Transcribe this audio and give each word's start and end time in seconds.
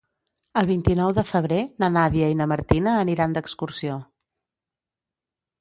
El 0.61 0.67
vint-i-nou 0.69 1.11
de 1.17 1.23
febrer 1.31 1.59
na 1.83 1.91
Nàdia 1.97 2.31
i 2.35 2.39
na 2.39 2.49
Martina 2.53 2.97
aniran 3.05 3.37
d'excursió. 3.39 4.03